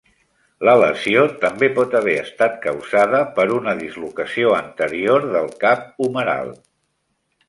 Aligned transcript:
La 0.67 0.73
lesió 0.83 1.25
també 1.41 1.67
pot 1.75 1.91
haver 1.99 2.15
estat 2.21 2.55
causada 2.63 3.19
per 3.35 3.45
una 3.57 3.75
dislocació 3.81 4.55
anterior 4.61 5.29
del 5.37 5.53
cap 5.65 5.85
humeral. 6.07 6.51